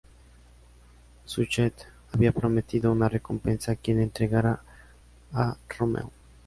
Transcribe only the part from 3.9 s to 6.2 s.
entregara a Romeu.